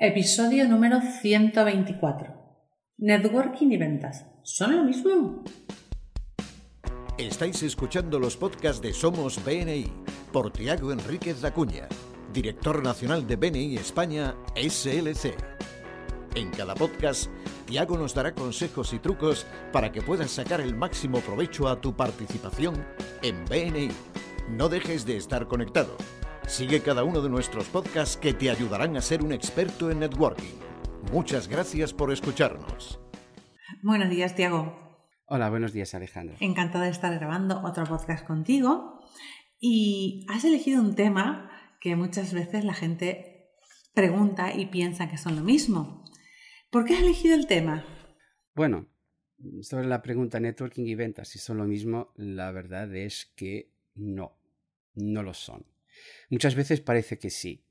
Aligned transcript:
Episodio 0.00 0.68
número 0.68 1.00
124. 1.00 2.32
Networking 2.98 3.66
y 3.72 3.78
ventas. 3.78 4.26
¿Son 4.44 4.76
lo 4.76 4.84
mismo? 4.84 5.42
Estáis 7.18 7.64
escuchando 7.64 8.20
los 8.20 8.36
podcasts 8.36 8.80
de 8.80 8.92
Somos 8.92 9.44
BNI 9.44 9.92
por 10.32 10.52
Tiago 10.52 10.92
Enríquez 10.92 11.42
Acuña, 11.42 11.88
director 12.32 12.80
nacional 12.80 13.26
de 13.26 13.34
BNI 13.34 13.74
España 13.74 14.36
SLC. 14.54 15.34
En 16.36 16.52
cada 16.52 16.76
podcast, 16.76 17.28
Tiago 17.66 17.98
nos 17.98 18.14
dará 18.14 18.36
consejos 18.36 18.92
y 18.92 19.00
trucos 19.00 19.46
para 19.72 19.90
que 19.90 20.00
puedas 20.00 20.30
sacar 20.30 20.60
el 20.60 20.76
máximo 20.76 21.18
provecho 21.18 21.66
a 21.66 21.80
tu 21.80 21.96
participación 21.96 22.86
en 23.22 23.44
BNI. 23.46 23.88
No 24.48 24.68
dejes 24.68 25.04
de 25.04 25.16
estar 25.16 25.48
conectado. 25.48 25.96
Sigue 26.48 26.80
cada 26.80 27.04
uno 27.04 27.20
de 27.20 27.28
nuestros 27.28 27.68
podcasts 27.68 28.16
que 28.16 28.32
te 28.32 28.48
ayudarán 28.48 28.96
a 28.96 29.02
ser 29.02 29.22
un 29.22 29.32
experto 29.32 29.90
en 29.90 30.00
networking. 30.00 30.54
Muchas 31.12 31.46
gracias 31.46 31.92
por 31.92 32.10
escucharnos. 32.10 32.98
Buenos 33.82 34.08
días, 34.08 34.34
Tiago. 34.34 35.04
Hola, 35.26 35.50
buenos 35.50 35.74
días, 35.74 35.94
Alejandro. 35.94 36.36
Encantada 36.40 36.86
de 36.86 36.90
estar 36.90 37.14
grabando 37.14 37.60
otro 37.62 37.84
podcast 37.84 38.26
contigo. 38.26 38.98
Y 39.60 40.24
has 40.30 40.42
elegido 40.44 40.80
un 40.80 40.94
tema 40.94 41.50
que 41.82 41.96
muchas 41.96 42.32
veces 42.32 42.64
la 42.64 42.72
gente 42.72 43.50
pregunta 43.92 44.54
y 44.54 44.66
piensa 44.66 45.10
que 45.10 45.18
son 45.18 45.36
lo 45.36 45.42
mismo. 45.42 46.02
¿Por 46.70 46.86
qué 46.86 46.94
has 46.94 47.02
elegido 47.02 47.34
el 47.34 47.46
tema? 47.46 47.84
Bueno, 48.54 48.88
sobre 49.60 49.86
la 49.86 50.00
pregunta 50.00 50.40
networking 50.40 50.86
y 50.86 50.94
ventas, 50.94 51.28
si 51.28 51.38
son 51.38 51.58
lo 51.58 51.66
mismo, 51.66 52.10
la 52.16 52.50
verdad 52.52 52.92
es 52.96 53.26
que 53.36 53.70
no, 53.94 54.40
no 54.94 55.22
lo 55.22 55.34
son. 55.34 55.66
Muchas 56.30 56.54
veces 56.54 56.80
parece 56.80 57.18
que 57.18 57.30
sí, 57.30 57.64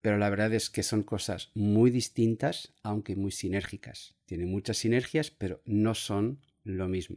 pero 0.00 0.18
la 0.18 0.30
verdad 0.30 0.52
es 0.52 0.70
que 0.70 0.82
son 0.82 1.02
cosas 1.02 1.50
muy 1.54 1.90
distintas, 1.90 2.74
aunque 2.82 3.16
muy 3.16 3.32
sinérgicas. 3.32 4.14
Tienen 4.26 4.50
muchas 4.50 4.76
sinergias, 4.78 5.30
pero 5.30 5.62
no 5.64 5.94
son 5.94 6.40
lo 6.62 6.88
mismo. 6.88 7.16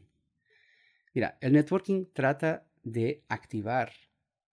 Mira, 1.13 1.37
el 1.41 1.53
networking 1.53 2.05
trata 2.13 2.67
de 2.83 3.23
activar 3.27 3.91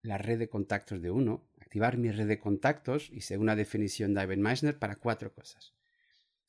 la 0.02 0.18
red 0.18 0.38
de 0.38 0.48
contactos 0.48 1.00
de 1.00 1.10
uno, 1.10 1.48
activar 1.60 1.96
mi 1.96 2.10
red 2.10 2.26
de 2.26 2.38
contactos, 2.38 3.10
y 3.10 3.20
según 3.20 3.46
la 3.46 3.56
definición 3.56 4.14
de 4.14 4.22
Ivan 4.22 4.40
Meissner, 4.40 4.78
para 4.78 4.96
cuatro 4.96 5.32
cosas. 5.32 5.74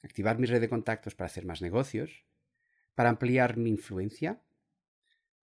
Activar 0.03 0.39
mi 0.39 0.47
red 0.47 0.61
de 0.61 0.69
contactos 0.69 1.15
para 1.15 1.27
hacer 1.27 1.45
más 1.45 1.61
negocios, 1.61 2.25
para 2.95 3.09
ampliar 3.09 3.57
mi 3.57 3.69
influencia, 3.69 4.41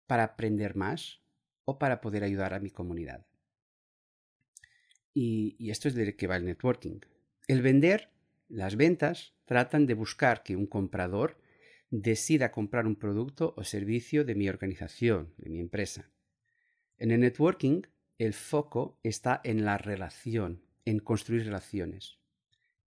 para 0.06 0.24
aprender 0.24 0.74
más 0.74 1.20
o 1.64 1.78
para 1.78 2.00
poder 2.00 2.24
ayudar 2.24 2.54
a 2.54 2.60
mi 2.60 2.70
comunidad. 2.70 3.26
Y, 5.12 5.70
esto 5.70 5.88
es 5.88 5.94
de 5.94 6.16
que 6.16 6.26
va 6.26 6.36
el 6.36 6.44
networking. 6.44 7.00
El 7.48 7.62
vender, 7.62 8.10
las 8.48 8.76
ventas, 8.76 9.34
tratan 9.44 9.86
de 9.86 9.94
buscar 9.94 10.42
que 10.42 10.56
un 10.56 10.66
comprador 10.66 11.38
decida 11.90 12.52
comprar 12.52 12.86
un 12.86 12.96
producto 12.96 13.54
o 13.56 13.64
servicio 13.64 14.24
de 14.24 14.34
mi 14.34 14.48
organización, 14.48 15.34
de 15.38 15.50
mi 15.50 15.58
empresa. 15.58 16.10
En 16.98 17.10
el 17.10 17.20
networking, 17.20 17.82
el 18.18 18.34
foco 18.34 18.98
está 19.02 19.40
en 19.44 19.64
la 19.64 19.78
relación, 19.78 20.62
en 20.84 21.00
construir 21.00 21.44
relaciones. 21.44 22.18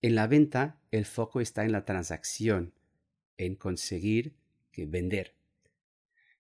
En 0.01 0.15
la 0.15 0.27
venta, 0.27 0.79
el 0.91 1.05
foco 1.05 1.41
está 1.41 1.65
en 1.65 1.71
la 1.71 1.85
transacción, 1.85 2.73
en 3.37 3.55
conseguir 3.55 4.35
que 4.71 4.85
vender. 4.85 5.33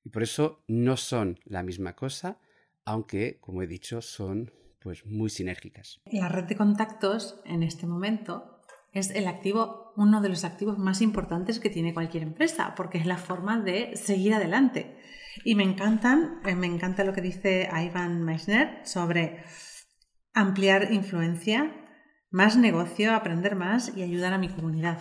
Y 0.03 0.09
por 0.09 0.23
eso 0.23 0.63
no 0.67 0.97
son 0.97 1.39
la 1.45 1.63
misma 1.63 1.95
cosa, 1.95 2.39
aunque, 2.85 3.37
como 3.39 3.61
he 3.61 3.67
dicho, 3.67 4.01
son 4.01 4.51
pues 4.83 5.05
muy 5.05 5.29
sinérgicas. 5.29 6.01
La 6.11 6.27
red 6.27 6.43
de 6.43 6.57
contactos 6.57 7.41
en 7.45 7.63
este 7.63 7.87
momento 7.87 8.59
es 8.91 9.09
el 9.09 9.27
activo, 9.27 9.93
uno 9.95 10.21
de 10.21 10.29
los 10.29 10.43
activos 10.43 10.77
más 10.77 11.01
importantes 11.01 11.59
que 11.59 11.69
tiene 11.69 11.93
cualquier 11.93 12.23
empresa, 12.23 12.75
porque 12.75 12.99
es 12.99 13.05
la 13.05 13.17
forma 13.17 13.59
de 13.59 13.95
seguir 13.95 14.33
adelante. 14.33 14.97
Y 15.43 15.55
me 15.55 15.63
encantan, 15.63 16.41
eh, 16.45 16.53
me 16.53 16.67
encanta 16.67 17.03
lo 17.03 17.13
que 17.13 17.21
dice 17.21 17.69
Ivan 17.73 18.23
Meissner 18.23 18.81
sobre 18.85 19.43
ampliar 20.33 20.93
influencia, 20.93 21.73
más 22.29 22.55
negocio, 22.55 23.15
aprender 23.15 23.55
más 23.55 23.95
y 23.97 24.03
ayudar 24.03 24.33
a 24.33 24.37
mi 24.37 24.49
comunidad. 24.49 24.99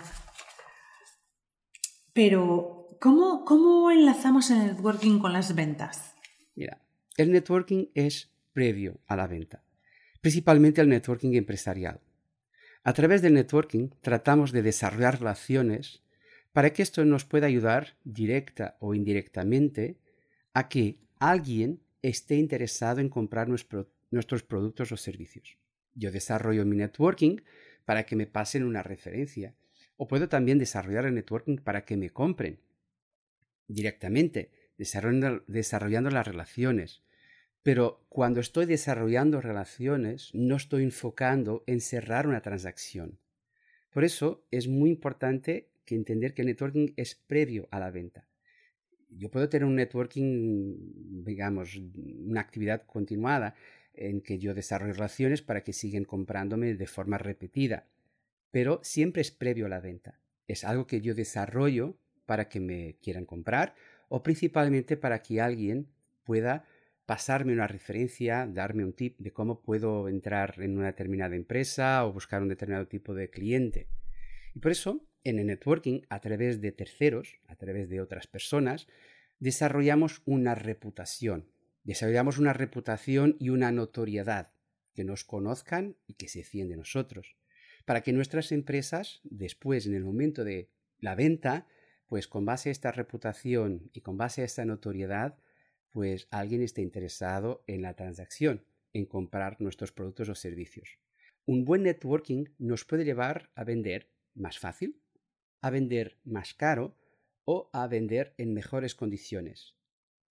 Pero, 2.14 2.86
¿cómo, 3.00 3.44
cómo 3.44 3.90
enlazamos 3.90 4.50
el 4.50 4.58
networking 4.58 5.18
con 5.18 5.32
las 5.32 5.54
ventas? 5.54 6.14
Mira, 6.54 6.80
el 7.16 7.32
networking 7.32 7.86
es 7.94 8.30
previo 8.52 9.00
a 9.06 9.16
la 9.16 9.26
venta 9.26 9.62
principalmente 10.22 10.80
el 10.80 10.88
networking 10.88 11.34
empresarial. 11.34 12.00
A 12.84 12.94
través 12.94 13.20
del 13.20 13.34
networking 13.34 13.90
tratamos 14.00 14.52
de 14.52 14.62
desarrollar 14.62 15.18
relaciones 15.18 16.02
para 16.52 16.72
que 16.72 16.82
esto 16.82 17.04
nos 17.04 17.24
pueda 17.24 17.46
ayudar 17.46 17.96
directa 18.04 18.76
o 18.80 18.94
indirectamente 18.94 19.98
a 20.54 20.68
que 20.68 20.98
alguien 21.18 21.80
esté 22.02 22.36
interesado 22.36 23.00
en 23.00 23.08
comprar 23.08 23.48
nuestros 23.48 24.42
productos 24.42 24.92
o 24.92 24.96
servicios. 24.96 25.58
Yo 25.94 26.10
desarrollo 26.10 26.64
mi 26.64 26.76
networking 26.76 27.40
para 27.84 28.04
que 28.04 28.16
me 28.16 28.26
pasen 28.26 28.64
una 28.64 28.82
referencia 28.82 29.54
o 29.96 30.08
puedo 30.08 30.28
también 30.28 30.58
desarrollar 30.58 31.06
el 31.06 31.14
networking 31.14 31.58
para 31.58 31.84
que 31.84 31.96
me 31.96 32.10
compren 32.10 32.60
directamente, 33.66 34.50
desarrollando 34.76 36.10
las 36.10 36.26
relaciones, 36.26 37.02
pero 37.62 38.04
cuando 38.08 38.40
estoy 38.40 38.66
desarrollando 38.66 39.40
relaciones, 39.40 40.30
no 40.34 40.56
estoy 40.56 40.82
enfocando 40.82 41.62
en 41.66 41.80
cerrar 41.80 42.26
una 42.26 42.42
transacción. 42.42 43.18
Por 43.92 44.04
eso 44.04 44.44
es 44.50 44.68
muy 44.68 44.90
importante 44.90 45.68
que 45.84 45.94
entender 45.94 46.34
que 46.34 46.42
el 46.42 46.48
networking 46.48 46.92
es 46.96 47.14
previo 47.14 47.68
a 47.70 47.78
la 47.78 47.90
venta. 47.90 48.26
Yo 49.10 49.30
puedo 49.30 49.48
tener 49.48 49.66
un 49.66 49.76
networking, 49.76 51.24
digamos, 51.24 51.76
una 51.76 52.40
actividad 52.40 52.84
continuada 52.86 53.54
en 53.94 54.22
que 54.22 54.38
yo 54.38 54.54
desarrollo 54.54 54.94
relaciones 54.94 55.42
para 55.42 55.62
que 55.62 55.74
sigan 55.74 56.04
comprándome 56.04 56.74
de 56.74 56.86
forma 56.86 57.18
repetida, 57.18 57.86
pero 58.50 58.80
siempre 58.82 59.20
es 59.20 59.30
previo 59.30 59.66
a 59.66 59.68
la 59.68 59.80
venta. 59.80 60.18
Es 60.48 60.64
algo 60.64 60.86
que 60.86 61.00
yo 61.00 61.14
desarrollo 61.14 61.98
para 62.24 62.48
que 62.48 62.60
me 62.60 62.96
quieran 63.02 63.26
comprar 63.26 63.74
o 64.08 64.22
principalmente 64.22 64.96
para 64.96 65.22
que 65.22 65.40
alguien 65.40 65.88
pueda 66.24 66.64
pasarme 67.12 67.52
una 67.52 67.66
referencia, 67.66 68.46
darme 68.46 68.86
un 68.86 68.94
tip 68.94 69.18
de 69.18 69.34
cómo 69.34 69.60
puedo 69.60 70.08
entrar 70.08 70.54
en 70.62 70.78
una 70.78 70.86
determinada 70.86 71.36
empresa 71.36 72.06
o 72.06 72.12
buscar 72.14 72.40
un 72.40 72.48
determinado 72.48 72.88
tipo 72.88 73.12
de 73.12 73.28
cliente. 73.28 73.90
Y 74.54 74.60
por 74.60 74.72
eso, 74.72 75.06
en 75.22 75.38
el 75.38 75.48
networking, 75.48 76.00
a 76.08 76.20
través 76.20 76.62
de 76.62 76.72
terceros, 76.72 77.38
a 77.48 77.56
través 77.56 77.90
de 77.90 78.00
otras 78.00 78.26
personas, 78.26 78.86
desarrollamos 79.40 80.22
una 80.24 80.54
reputación. 80.54 81.50
Desarrollamos 81.84 82.38
una 82.38 82.54
reputación 82.54 83.36
y 83.38 83.50
una 83.50 83.72
notoriedad, 83.72 84.54
que 84.94 85.04
nos 85.04 85.22
conozcan 85.22 85.98
y 86.06 86.14
que 86.14 86.28
se 86.28 86.44
fíen 86.44 86.70
de 86.70 86.78
nosotros, 86.78 87.36
para 87.84 88.00
que 88.00 88.14
nuestras 88.14 88.52
empresas, 88.52 89.20
después, 89.24 89.84
en 89.84 89.94
el 89.94 90.02
momento 90.02 90.44
de 90.44 90.70
la 90.98 91.14
venta, 91.14 91.66
pues 92.06 92.26
con 92.26 92.46
base 92.46 92.70
a 92.70 92.72
esta 92.72 92.90
reputación 92.90 93.90
y 93.92 94.00
con 94.00 94.16
base 94.16 94.40
a 94.40 94.46
esta 94.46 94.64
notoriedad, 94.64 95.36
pues 95.92 96.26
alguien 96.30 96.62
esté 96.62 96.82
interesado 96.82 97.62
en 97.66 97.82
la 97.82 97.94
transacción, 97.94 98.64
en 98.92 99.06
comprar 99.06 99.60
nuestros 99.60 99.92
productos 99.92 100.28
o 100.28 100.34
servicios. 100.34 100.98
Un 101.46 101.64
buen 101.64 101.82
networking 101.82 102.46
nos 102.58 102.84
puede 102.84 103.04
llevar 103.04 103.50
a 103.54 103.64
vender 103.64 104.10
más 104.34 104.58
fácil, 104.58 105.00
a 105.60 105.70
vender 105.70 106.18
más 106.24 106.54
caro 106.54 106.96
o 107.44 107.70
a 107.72 107.86
vender 107.86 108.34
en 108.38 108.54
mejores 108.54 108.94
condiciones. 108.94 109.74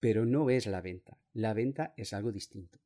Pero 0.00 0.24
no 0.26 0.50
es 0.50 0.66
la 0.66 0.80
venta. 0.80 1.18
La 1.32 1.54
venta 1.54 1.94
es 1.96 2.12
algo 2.12 2.32
distinto. 2.32 2.78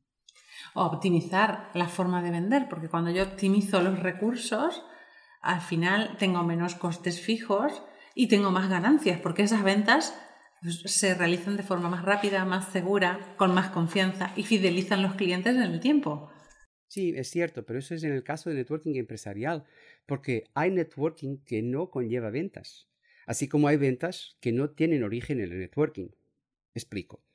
O 0.75 0.85
optimizar 0.85 1.71
la 1.75 1.89
forma 1.89 2.23
de 2.23 2.31
vender, 2.31 2.69
porque 2.69 2.89
cuando 2.89 3.11
yo 3.11 3.23
optimizo 3.23 3.81
los 3.83 4.01
recursos, 4.01 4.85
al 5.41 5.61
final 5.61 6.17
tengo 6.19 6.43
menos 6.43 6.75
costes 6.75 7.21
fijos 7.21 7.83
y 8.15 8.29
tengo 8.29 8.51
más 8.51 8.69
ganancias, 8.69 9.21
porque 9.21 9.43
esas 9.43 9.63
ventas 9.63 10.15
se 10.71 11.15
realizan 11.15 11.57
de 11.57 11.63
forma 11.63 11.89
más 11.89 12.05
rápida, 12.05 12.45
más 12.45 12.73
segura, 12.73 13.35
con 13.37 13.55
más 13.55 13.71
confianza 13.71 14.33
y 14.37 14.45
fidelizan 14.45 15.03
los 15.03 15.15
clientes 15.15 15.55
en 15.55 15.63
el 15.63 15.81
tiempo. 15.81 16.31
Sí, 16.89 17.13
es 17.17 17.31
cierto, 17.31 17.67
pero 17.67 17.79
eso 17.79 17.95
es 17.95 18.05
en 18.05 18.13
el 18.13 18.23
caso 18.23 18.49
de 18.49 18.57
networking 18.57 18.95
empresarial, 18.95 19.65
porque 20.07 20.45
hay 20.55 20.71
networking 20.71 21.39
que 21.39 21.63
no 21.63 21.91
conlleva 21.91 22.31
ventas, 22.31 22.89
así 23.27 23.49
como 23.49 23.69
hay 23.69 23.77
ventas 23.77 24.37
que 24.41 24.53
no 24.53 24.71
tienen 24.71 25.03
origen 25.03 25.41
en 25.41 25.53
el 25.53 25.59
networking. 25.59 26.09
Explico. 26.75 27.26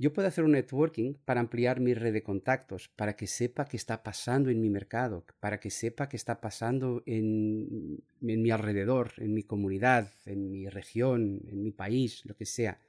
Yo 0.00 0.12
puedo 0.12 0.28
hacer 0.28 0.44
un 0.44 0.52
networking 0.52 1.14
para 1.24 1.40
ampliar 1.40 1.80
mi 1.80 1.92
red 1.92 2.12
de 2.12 2.22
contactos, 2.22 2.88
para 2.88 3.16
que 3.16 3.26
sepa 3.26 3.64
qué 3.64 3.76
está 3.76 4.04
pasando 4.04 4.48
en 4.48 4.60
mi 4.60 4.70
mercado, 4.70 5.26
para 5.40 5.58
que 5.58 5.70
sepa 5.70 6.08
qué 6.08 6.16
está 6.16 6.40
pasando 6.40 7.02
en, 7.04 8.00
mi 8.20 8.50
alrededor, 8.52 9.10
en 9.16 9.34
mi 9.34 9.42
comunidad, 9.42 10.12
en 10.24 10.52
mi 10.52 10.68
región, 10.68 11.42
en 11.48 11.64
mi 11.64 11.72
país, 11.72 12.24
lo 12.26 12.36
que 12.36 12.46
sea. 12.46 12.80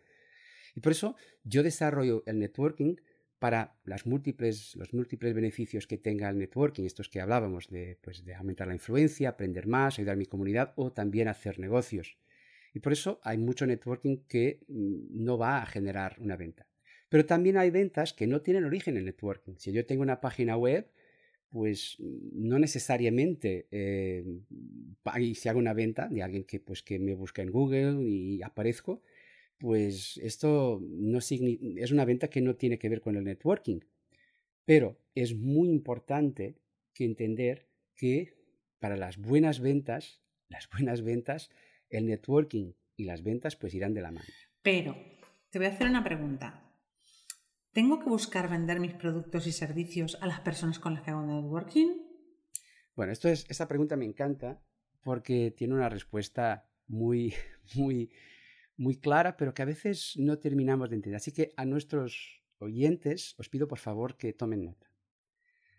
Y 0.75 0.81
por 0.81 0.91
eso 0.91 1.15
yo 1.44 1.63
desarrollo 1.63 2.21
el 2.27 2.38
networking 2.38 2.97
para 3.39 3.75
múltiples, 4.06 4.75
los 4.75 4.94
múltiples 4.94 5.33
beneficios 5.33 5.88
que 5.88 5.97
tenga 5.97 6.29
el 6.29 6.38
networking, 6.38 6.83
estos 6.83 7.09
que 7.09 7.21
hablábamos 7.21 7.69
de, 7.69 7.97
pues, 8.03 8.23
de 8.23 8.35
aumentar 8.35 8.67
la 8.67 8.75
influencia, 8.75 9.29
aprender 9.29 9.65
más, 9.65 9.97
ayudar 9.97 10.13
a 10.13 10.17
mi 10.17 10.27
comunidad 10.27 10.73
o 10.75 10.91
también 10.91 11.27
hacer 11.27 11.57
negocios. 11.57 12.19
Y 12.71 12.81
por 12.81 12.94
eso 12.94 13.19
hay 13.23 13.39
mucho 13.39 13.65
networking 13.65 14.25
que 14.27 14.59
mm, 14.67 15.23
no 15.23 15.39
va 15.39 15.63
a 15.63 15.65
generar 15.65 16.15
una 16.19 16.38
venta. 16.38 16.69
Pero 17.09 17.25
también 17.25 17.57
hay 17.57 17.71
ventas 17.71 18.13
que 18.13 18.27
no 18.27 18.41
tienen 18.41 18.65
origen 18.65 18.95
en 18.95 19.06
networking. 19.06 19.56
Si 19.57 19.71
yo 19.71 19.85
tengo 19.85 20.03
una 20.03 20.21
página 20.21 20.56
web, 20.56 20.91
pues 21.50 21.97
no 22.00 22.59
necesariamente 22.59 23.67
eh, 23.71 24.23
si 25.33 25.50
hago 25.50 25.59
una 25.59 25.73
venta 25.73 26.07
de 26.07 26.21
alguien 26.21 26.44
que, 26.44 26.59
pues, 26.59 26.83
que 26.83 27.00
me 27.00 27.15
busca 27.15 27.41
en 27.41 27.51
Google 27.51 28.03
y 28.03 28.41
aparezco, 28.44 29.01
pues 29.57 30.17
esto 30.17 30.79
no 30.81 31.17
es 31.19 31.91
una 31.91 32.06
venta 32.06 32.29
que 32.29 32.41
no 32.41 32.56
tiene 32.56 32.77
que 32.77 32.89
ver 32.89 33.01
con 33.01 33.15
el 33.15 33.23
networking. 33.23 33.79
Pero 34.63 35.00
es 35.15 35.35
muy 35.35 35.69
importante 35.69 36.56
que 36.94 37.06
entender 37.06 37.67
que 37.95 38.35
para 38.79 38.95
las 38.95 39.17
buenas 39.17 39.59
ventas, 39.59 40.21
las 40.47 40.69
buenas 40.69 41.01
ventas, 41.01 41.50
el 41.89 42.06
networking 42.06 42.73
y 42.95 43.06
las 43.06 43.23
ventas 43.23 43.56
pues 43.56 43.73
irán 43.73 43.94
de 43.94 44.01
la 44.01 44.11
mano. 44.11 44.27
Pero 44.61 44.95
te 45.50 45.57
voy 45.57 45.67
a 45.67 45.71
hacer 45.71 45.88
una 45.88 46.03
pregunta. 46.03 46.69
¿Tengo 47.80 47.98
que 47.98 48.10
buscar 48.10 48.50
vender 48.50 48.81
mis 48.81 48.94
productos 48.94 49.48
y 49.48 49.54
servicios 49.54 50.18
a 50.20 50.28
las 50.28 50.42
personas 50.42 50.80
con 50.80 50.96
las 50.96 51.02
que 51.02 51.12
hago 51.12 51.22
networking? 51.22 51.88
Bueno, 52.94 53.14
es, 53.14 53.24
esta 53.24 53.70
pregunta 53.70 53.96
me 53.96 54.04
encanta 54.04 54.62
porque 55.02 55.52
tiene 55.52 55.76
una 55.76 55.88
respuesta 55.88 56.68
muy, 56.88 57.34
muy, 57.76 58.12
muy 58.76 58.98
clara, 58.98 59.38
pero 59.38 59.54
que 59.54 59.62
a 59.62 59.66
veces 59.66 60.16
no 60.18 60.40
terminamos 60.40 60.90
de 60.90 60.98
entender. 60.98 61.16
Así 61.16 61.31
que 61.31 61.54
a 61.56 61.64
nuestros 61.64 62.44
oyentes 62.58 63.34
os 63.38 63.48
pido 63.48 63.66
por 63.70 63.80
favor 63.80 64.18
que 64.18 64.34
tomen 64.34 64.66
nota. 64.66 64.92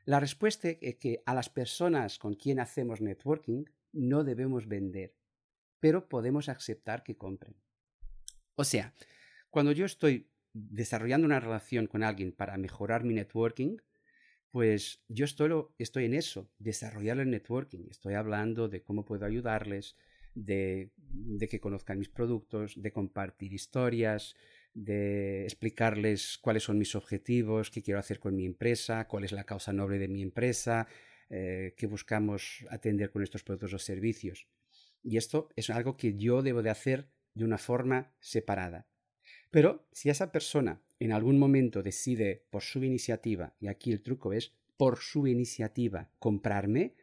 La 0.07 0.21
respuesta 0.21 0.71
es 0.71 0.97
que 0.97 1.23
a 1.27 1.35
las 1.35 1.51
personas 1.51 2.19
con 2.19 2.33
quien 2.33 2.61
hacemos 2.61 3.03
networking 3.03 3.65
no 3.93 4.25
debemos 4.25 4.67
vender, 4.67 5.15
pero 5.81 6.09
podemos 6.09 6.49
aceptar 6.49 7.03
que 7.03 7.19
compren. 7.19 7.57
O 8.55 8.65
sea, 8.65 8.95
cuando 9.51 9.73
yo 9.73 9.85
estoy 9.85 10.31
desarrollando 10.53 11.27
una 11.27 11.41
relación 11.41 11.87
con 11.87 12.03
alguien 12.03 12.33
para 12.33 12.57
mejorar 12.59 13.05
mi 13.05 13.15
networking, 13.15 13.77
pues 14.51 15.03
yo 15.09 15.25
estoy, 15.25 15.51
estoy 15.79 16.07
en 16.07 16.15
eso, 16.15 16.51
desarrollar 16.59 17.19
el 17.19 17.31
networking. 17.31 17.87
Estoy 17.91 18.15
hablando 18.15 18.69
de 18.69 18.83
cómo 18.83 19.05
puedo 19.05 19.25
ayudarles, 19.25 19.97
de, 20.35 20.91
de, 20.97 21.49
que 21.49 21.61
conozcan 21.61 21.99
mis 21.99 22.09
productos, 22.09 22.75
de 22.81 22.93
compartir 22.93 23.53
historias, 23.53 24.35
de 24.75 25.45
explicarles 25.45 26.39
cuáles 26.39 26.65
son 26.65 26.79
mis 26.79 26.95
objetivos, 26.95 27.71
qué 27.71 27.83
quiero 27.83 28.01
hacer 28.01 28.19
con 28.19 28.37
mi 28.37 28.47
empresa, 28.47 29.07
cuál 29.09 29.25
es 29.25 29.33
la 29.33 29.45
causa 29.45 29.73
noble 29.73 29.99
de 29.99 30.09
mi 30.09 30.23
empresa, 30.23 30.87
eh, 31.29 31.75
qué 31.77 31.87
buscamos 31.87 32.65
atender 32.71 33.11
con 33.11 33.23
estos 33.23 33.43
productos 33.43 33.75
o 33.75 33.79
servicios. 33.79 34.49
Y 35.03 35.17
esto 35.17 35.49
es 35.57 35.71
algo 35.71 35.97
que 35.97 36.17
yo 36.17 36.43
debo 36.43 36.63
de 36.63 36.71
hacer 36.71 37.09
de 37.35 37.45
una 37.45 37.59
forma 37.59 38.13
separada. 38.19 38.90
Pero 39.51 39.87
si 39.93 40.11
esa 40.11 40.33
persona 40.33 40.81
en 40.99 41.13
algún 41.13 41.39
momento 41.39 41.83
decide 41.83 42.47
por 42.51 42.63
su 42.63 42.83
iniciativa, 42.85 43.55
y 43.61 43.69
aquí 43.69 43.93
el 43.93 44.03
truco 44.03 44.33
es 44.33 44.53
por 44.77 44.99
su 44.99 45.27
iniciativa 45.27 46.11
comprarme, 46.19 46.95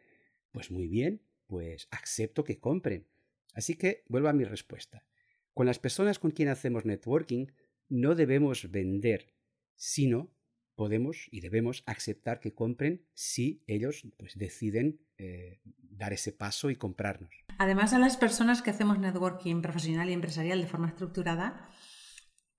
pues 0.52 0.70
muy 0.70 0.88
bien, 0.88 1.22
pues 1.46 1.88
acepto 1.90 2.44
que 2.44 2.58
compren. 2.58 3.06
Así 3.54 3.76
que 3.76 4.04
vuelvo 4.08 4.28
a 4.28 4.32
mi 4.32 4.44
respuesta. 4.44 5.04
Con 5.52 5.66
las 5.66 5.78
personas 5.78 6.18
con 6.18 6.30
quien 6.30 6.48
hacemos 6.48 6.84
networking 6.84 7.46
no 7.88 8.14
debemos 8.14 8.70
vender, 8.70 9.34
sino 9.74 10.30
podemos 10.76 11.26
y 11.32 11.40
debemos 11.40 11.82
aceptar 11.86 12.38
que 12.38 12.54
compren 12.54 13.04
si 13.12 13.62
ellos 13.66 14.06
pues, 14.16 14.38
deciden 14.38 15.00
eh, 15.16 15.60
dar 15.64 16.12
ese 16.12 16.32
paso 16.32 16.70
y 16.70 16.76
comprarnos. 16.76 17.30
Además, 17.58 17.92
a 17.92 17.98
las 17.98 18.16
personas 18.16 18.62
que 18.62 18.70
hacemos 18.70 19.00
networking 19.00 19.60
profesional 19.60 20.08
y 20.08 20.12
empresarial 20.12 20.60
de 20.60 20.68
forma 20.68 20.86
estructurada, 20.86 21.68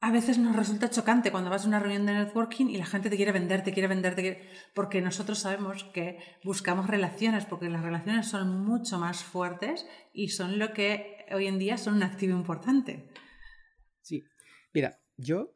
a 0.01 0.12
veces 0.12 0.38
nos 0.38 0.56
resulta 0.56 0.90
chocante 0.90 1.31
cuando 1.31 1.50
vas 1.50 1.66
a 1.66 1.68
una 1.68 1.80
reunión 1.80 2.06
de 2.06 2.13
networking 2.13 2.68
y 2.68 2.78
la 2.78 2.86
gente 2.86 3.10
te 3.10 3.18
quiere 3.18 3.34
vender, 3.34 3.63
te 3.63 3.74
quiere 3.74 3.88
vender, 3.88 4.16
te 4.16 4.22
quiere... 4.22 4.50
porque 4.74 5.01
nosotros 5.01 5.40
sabemos 5.40 5.84
que 5.84 6.18
buscamos 6.44 6.88
relaciones, 6.88 7.46
porque 7.46 7.68
las 7.68 7.84
relaciones 7.84 8.28
son 8.28 8.63
mucho 8.63 8.98
más 8.98 9.24
fuertes 9.24 9.86
y 10.13 10.30
son 10.30 10.57
lo 10.57 10.72
que 10.72 11.25
hoy 11.31 11.48
en 11.48 11.60
día 11.60 11.78
son 11.78 11.96
un 11.96 12.04
activo 12.04 12.38
importante. 12.38 13.10
Sí, 14.01 14.24
mira, 14.74 15.01
yo 15.18 15.54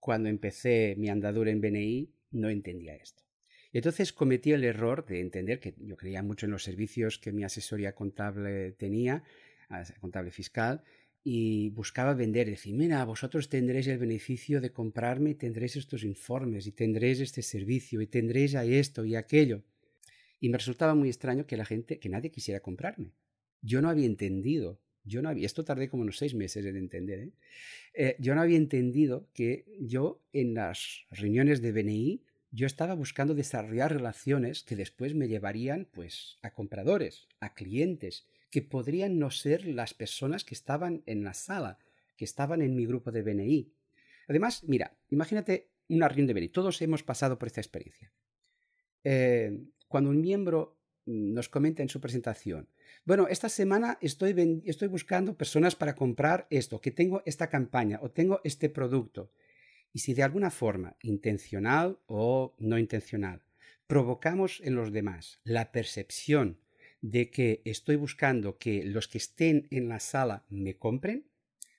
cuando 0.00 0.28
empecé 0.28 0.96
mi 0.98 1.08
andadura 1.08 1.52
en 1.52 1.60
BNI 1.60 2.12
no 2.32 2.48
entendía 2.48 2.96
esto. 2.96 3.22
Y 3.72 3.78
entonces 3.78 4.12
cometí 4.12 4.50
el 4.50 4.64
error 4.64 5.06
de 5.06 5.20
entender 5.20 5.60
que 5.60 5.74
yo 5.78 5.96
creía 5.96 6.24
mucho 6.24 6.46
en 6.46 6.52
los 6.52 6.64
servicios 6.64 7.18
que 7.18 7.30
mi 7.30 7.44
asesoría 7.44 7.94
contable 7.94 8.72
tenía, 8.72 9.22
contable 10.00 10.32
fiscal, 10.32 10.82
y 11.22 11.68
buscaba 11.70 12.14
vender, 12.14 12.48
decir, 12.48 12.74
mira, 12.74 13.04
vosotros 13.04 13.48
tendréis 13.48 13.86
el 13.88 13.98
beneficio 13.98 14.60
de 14.60 14.72
comprarme 14.72 15.34
tendréis 15.34 15.76
estos 15.76 16.02
informes 16.04 16.66
y 16.66 16.72
tendréis 16.72 17.20
este 17.20 17.42
servicio 17.42 18.00
y 18.00 18.06
tendréis 18.06 18.54
a 18.54 18.64
esto 18.64 19.04
y 19.04 19.14
aquello. 19.14 19.62
Y 20.40 20.48
me 20.48 20.56
resultaba 20.56 20.94
muy 20.94 21.08
extraño 21.08 21.46
que 21.46 21.58
la 21.58 21.66
gente, 21.66 21.98
que 21.98 22.08
nadie 22.08 22.30
quisiera 22.30 22.60
comprarme. 22.60 23.12
Yo 23.60 23.82
no 23.82 23.90
había 23.90 24.06
entendido, 24.06 24.80
yo 25.04 25.20
no 25.20 25.28
había, 25.28 25.44
esto 25.44 25.64
tardé 25.64 25.90
como 25.90 26.02
unos 26.02 26.16
seis 26.16 26.34
meses 26.34 26.64
en 26.64 26.76
entender, 26.76 27.18
¿eh? 27.18 27.32
Eh, 27.92 28.16
yo 28.18 28.34
no 28.34 28.40
había 28.40 28.56
entendido 28.56 29.28
que 29.34 29.66
yo 29.80 30.22
en 30.32 30.54
las 30.54 31.04
reuniones 31.10 31.60
de 31.60 31.72
BNI, 31.72 32.22
yo 32.52 32.66
estaba 32.66 32.94
buscando 32.94 33.34
desarrollar 33.34 33.92
relaciones 33.92 34.62
que 34.62 34.76
después 34.76 35.14
me 35.14 35.28
llevarían 35.28 35.88
pues 35.92 36.38
a 36.42 36.52
compradores, 36.52 37.28
a 37.40 37.54
clientes, 37.54 38.26
que 38.50 38.62
podrían 38.62 39.18
no 39.18 39.30
ser 39.30 39.66
las 39.66 39.94
personas 39.94 40.44
que 40.44 40.54
estaban 40.54 41.02
en 41.06 41.24
la 41.24 41.34
sala, 41.34 41.78
que 42.16 42.24
estaban 42.24 42.62
en 42.62 42.74
mi 42.74 42.84
grupo 42.84 43.12
de 43.12 43.22
BNI. 43.22 43.72
Además, 44.28 44.64
mira, 44.64 44.96
imagínate 45.08 45.70
una 45.88 46.08
reunión 46.08 46.26
de 46.26 46.34
BNI. 46.34 46.48
Todos 46.48 46.82
hemos 46.82 47.02
pasado 47.02 47.38
por 47.38 47.46
esta 47.46 47.60
experiencia. 47.60 48.12
Eh, 49.04 49.58
cuando 49.88 50.10
un 50.10 50.20
miembro 50.20 50.78
nos 51.06 51.48
comenta 51.48 51.82
en 51.82 51.88
su 51.88 52.00
presentación, 52.00 52.68
bueno, 53.04 53.28
esta 53.28 53.48
semana 53.48 53.98
estoy, 54.00 54.62
estoy 54.66 54.88
buscando 54.88 55.36
personas 55.36 55.74
para 55.74 55.94
comprar 55.94 56.46
esto, 56.50 56.80
que 56.80 56.90
tengo 56.90 57.22
esta 57.24 57.48
campaña 57.48 57.98
o 58.02 58.10
tengo 58.10 58.40
este 58.44 58.68
producto. 58.68 59.32
Y 59.92 60.00
si 60.00 60.14
de 60.14 60.22
alguna 60.22 60.50
forma, 60.50 60.96
intencional 61.02 61.98
o 62.06 62.54
no 62.58 62.78
intencional, 62.78 63.42
provocamos 63.86 64.60
en 64.62 64.76
los 64.76 64.92
demás 64.92 65.40
la 65.42 65.72
percepción 65.72 66.60
de 67.00 67.30
que 67.30 67.62
estoy 67.64 67.96
buscando 67.96 68.58
que 68.58 68.84
los 68.84 69.08
que 69.08 69.18
estén 69.18 69.66
en 69.70 69.88
la 69.88 70.00
sala 70.00 70.44
me 70.48 70.76
compren, 70.76 71.26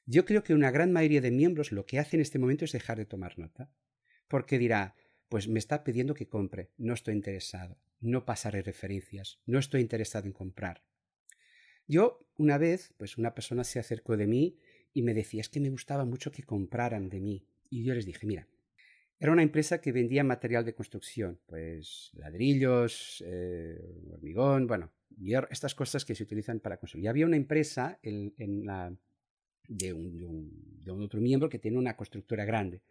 yo 0.06 0.25
creo 0.25 0.44
que 0.44 0.54
una 0.54 0.72
gran 0.72 0.92
mayoría 0.92 1.22
de 1.22 1.32
miembros 1.32 1.72
lo 1.72 1.86
que 1.86 2.00
hace 2.00 2.18
en 2.18 2.22
este 2.22 2.40
momento 2.40 2.66
es 2.66 2.72
dejar 2.72 2.98
de 2.98 3.06
tomar 3.06 3.38
nota. 3.38 3.72
Porque 4.28 4.58
dirá, 4.58 4.96
pues 5.30 5.48
me 5.48 5.60
está 5.60 5.84
pidiendo 5.84 6.13
que 6.13 6.28
compre, 6.28 6.72
no 6.78 6.94
estoy 6.94 7.13
interesado, 7.13 7.78
no 8.00 8.25
pasaré 8.25 8.62
referencias, 8.62 9.40
no 9.46 9.60
estoy 9.60 9.82
interesado 9.82 10.25
en 10.25 10.34
comprar. 10.34 10.84
Yo 11.88 12.28
una 12.38 12.58
vez, 12.58 12.94
pues 12.98 13.18
una 13.18 13.34
persona 13.34 13.63
se 13.63 13.80
acercó 13.80 14.18
de 14.18 14.28
mí 14.28 14.58
y 14.94 15.04
me 15.04 15.13
decía, 15.13 15.42
es 15.42 15.50
que 15.50 15.60
me 15.60 15.70
gustaba 15.70 16.06
mucho 16.06 16.32
que 16.32 16.44
compraran 16.44 17.10
de 17.10 17.22
mí. 17.22 17.48
Y 17.70 17.84
yo 17.84 17.94
les 17.94 18.06
dije, 18.06 18.25
mira, 18.25 18.48
era 19.22 19.32
una 19.32 19.44
empresa 19.44 19.80
que 19.80 19.92
vendía 19.92 20.24
material 20.24 20.66
de 20.66 20.74
construcción, 20.74 21.40
pues 21.46 22.10
ladrillos, 22.16 23.24
eh, 23.24 23.80
hormigón, 24.12 24.66
bueno, 24.66 24.92
estas 25.51 25.75
cosas 25.75 26.04
que 26.04 26.16
se 26.16 26.24
utilizan 26.24 26.60
para 26.60 26.78
construir. 26.78 27.06
Y 27.06 27.08
había 27.08 27.28
una 27.28 27.36
empresa 27.36 28.00
en, 28.01 28.66
la, 28.66 28.92
de, 29.68 29.94
un, 29.94 30.82
otro 30.88 31.22
miembro 31.22 31.50
que 31.50 31.60
tiene 31.60 31.78
una 31.78 31.96
constructora 31.96 32.46
grande 32.46 32.82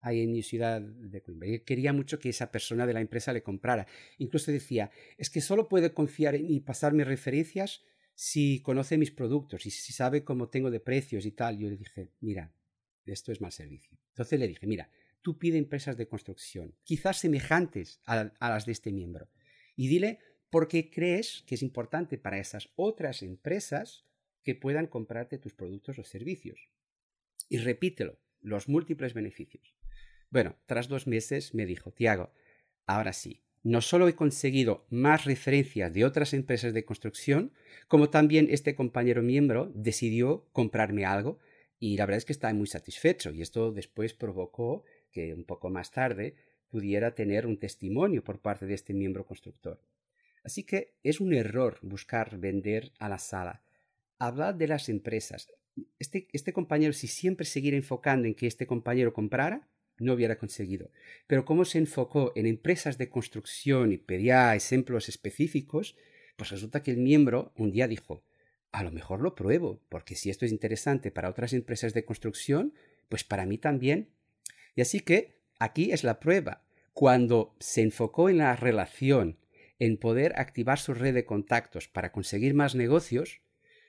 ahí 0.00 0.22
en 0.22 0.32
mi 0.32 0.42
ciudad 0.42 0.80
de 0.80 1.22
Coimbra. 1.22 1.48
Y 1.48 1.60
quería 1.60 1.92
mucho 1.92 2.18
que 2.18 2.30
esa 2.30 2.50
persona 2.50 2.84
de 2.84 2.94
la 2.94 3.00
empresa 3.00 3.32
le 3.32 3.44
comprara. 3.44 3.86
Incluso 4.18 4.50
decía, 4.50 4.90
es 5.16 5.30
que 5.30 5.40
solo 5.40 5.68
puede 5.68 5.92
confiar 5.92 6.34
en 6.34 6.50
y 6.50 6.58
pasarme 6.58 7.04
referencias 7.04 7.84
si 8.16 8.62
conoce 8.62 8.98
mis 8.98 9.12
productos 9.12 9.64
y 9.64 9.70
si 9.70 9.92
sabe 9.92 10.24
cómo 10.24 10.48
tengo 10.48 10.72
de 10.72 10.80
precios 10.80 11.24
y 11.24 11.30
tal. 11.30 11.56
Yo 11.56 11.68
le 11.68 11.76
dije, 11.76 12.10
mira, 12.18 12.52
esto 13.06 13.30
es 13.30 13.40
mal 13.40 13.52
servicio. 13.52 13.96
Entonces 14.08 14.40
le 14.40 14.48
dije, 14.48 14.66
mira, 14.66 14.90
tú 15.22 15.38
pide 15.38 15.58
empresas 15.58 15.96
de 15.96 16.08
construcción, 16.08 16.74
quizás 16.84 17.18
semejantes 17.18 18.00
a, 18.04 18.32
las 18.40 18.66
de 18.66 18.72
este 18.72 18.92
miembro, 18.92 19.28
y 19.76 19.88
dile 19.88 20.18
por 20.50 20.68
qué 20.68 20.90
crees 20.90 21.44
que 21.46 21.54
es 21.54 21.62
importante 21.62 22.18
para 22.18 22.38
esas 22.38 22.70
otras 22.76 23.22
empresas 23.22 24.04
que 24.42 24.54
puedan 24.54 24.86
comprarte 24.86 25.38
tus 25.38 25.52
productos 25.52 25.98
o 25.98 26.04
servicios. 26.04 26.70
Y 27.48 27.58
repítelo, 27.58 28.18
los 28.40 28.68
múltiples 28.68 29.14
beneficios. 29.14 29.74
Bueno, 30.30 30.56
tras 30.66 30.88
dos 30.88 31.06
meses 31.06 31.54
me 31.54 31.66
dijo, 31.66 31.92
Tiago, 31.92 32.32
ahora 32.86 33.12
sí, 33.12 33.42
no 33.62 33.80
solo 33.80 34.08
he 34.08 34.14
conseguido 34.14 34.86
más 34.88 35.24
referencias 35.24 35.92
de 35.92 36.04
otras 36.04 36.32
empresas 36.32 36.72
de 36.72 36.84
construcción, 36.84 37.52
como 37.88 38.10
también 38.10 38.48
este 38.50 38.74
compañero 38.74 39.22
miembro 39.22 39.70
decidió 39.74 40.48
comprarme 40.52 41.04
algo 41.04 41.38
y 41.78 41.96
la 41.96 42.06
verdad 42.06 42.18
es 42.18 42.24
que 42.24 42.32
estaba 42.32 42.54
muy 42.54 42.66
satisfecho 42.66 43.30
y 43.30 43.42
esto 43.42 43.72
después 43.72 44.14
provocó 44.14 44.84
un 45.34 45.44
poco 45.44 45.70
más 45.70 45.90
tarde 45.90 46.34
pudiera 46.68 47.14
tener 47.14 47.46
un 47.46 47.58
testimonio 47.58 48.22
por 48.22 48.40
parte 48.40 48.66
de 48.66 48.74
este 48.74 48.94
miembro 48.94 49.26
constructor. 49.26 49.80
Así 50.44 50.64
que 50.64 50.94
es 51.02 51.20
un 51.20 51.34
error 51.34 51.78
buscar 51.82 52.38
vender 52.38 52.92
a 52.98 53.08
la 53.08 53.18
sala. 53.18 53.62
Hablad 54.18 54.54
de 54.54 54.68
las 54.68 54.88
empresas. 54.88 55.48
Este, 55.98 56.28
este 56.32 56.52
compañero, 56.52 56.92
si 56.92 57.06
siempre 57.06 57.46
siguiera 57.46 57.76
enfocando 57.76 58.26
en 58.26 58.34
que 58.34 58.46
este 58.46 58.66
compañero 58.66 59.12
comprara, 59.12 59.68
no 59.98 60.14
hubiera 60.14 60.38
conseguido. 60.38 60.90
Pero 61.26 61.44
como 61.44 61.64
se 61.64 61.78
enfocó 61.78 62.32
en 62.36 62.46
empresas 62.46 62.98
de 62.98 63.08
construcción 63.08 63.92
y 63.92 63.98
pedía 63.98 64.54
ejemplos 64.54 65.08
específicos, 65.08 65.96
pues 66.36 66.50
resulta 66.50 66.82
que 66.82 66.92
el 66.92 66.98
miembro 66.98 67.52
un 67.56 67.72
día 67.72 67.88
dijo, 67.88 68.24
a 68.72 68.82
lo 68.82 68.90
mejor 68.90 69.20
lo 69.20 69.34
pruebo, 69.34 69.82
porque 69.88 70.14
si 70.14 70.30
esto 70.30 70.44
es 70.44 70.52
interesante 70.52 71.10
para 71.10 71.30
otras 71.30 71.52
empresas 71.52 71.94
de 71.94 72.04
construcción, 72.04 72.74
pues 73.08 73.24
para 73.24 73.46
mí 73.46 73.58
también. 73.58 74.10
Y 74.78 74.80
así 74.80 75.00
que 75.00 75.34
aquí 75.58 75.90
es 75.90 76.04
la 76.04 76.20
prueba. 76.20 76.64
Cuando 76.92 77.56
se 77.58 77.82
enfocó 77.82 78.28
en 78.28 78.38
la 78.38 78.54
relación, 78.54 79.36
en 79.80 79.96
poder 79.96 80.38
activar 80.38 80.78
su 80.78 80.94
red 80.94 81.14
de 81.14 81.24
contactos 81.24 81.88
para 81.88 82.12
conseguir 82.12 82.54
más 82.54 82.76
negocios, 82.76 83.40